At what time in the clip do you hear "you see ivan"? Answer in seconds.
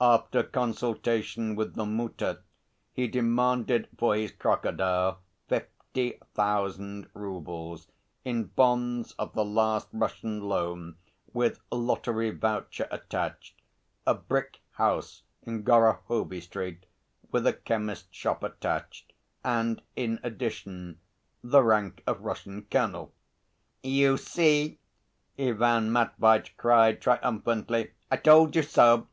23.82-25.90